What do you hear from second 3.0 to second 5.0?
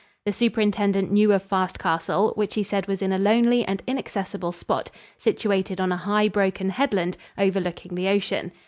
in a lonely and inaccessible spot,